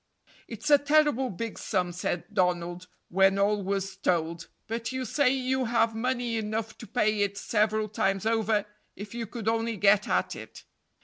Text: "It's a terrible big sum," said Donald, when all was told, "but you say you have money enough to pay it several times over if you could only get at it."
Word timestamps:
"It's 0.47 0.71
a 0.71 0.79
terrible 0.79 1.29
big 1.29 1.59
sum," 1.59 1.91
said 1.91 2.33
Donald, 2.33 2.87
when 3.09 3.37
all 3.37 3.61
was 3.61 3.97
told, 3.97 4.47
"but 4.65 4.91
you 4.91 5.05
say 5.05 5.29
you 5.29 5.65
have 5.65 5.93
money 5.93 6.37
enough 6.37 6.75
to 6.79 6.87
pay 6.87 7.21
it 7.21 7.37
several 7.37 7.87
times 7.87 8.25
over 8.25 8.65
if 8.95 9.13
you 9.13 9.27
could 9.27 9.47
only 9.47 9.77
get 9.77 10.07
at 10.07 10.35
it." 10.35 10.63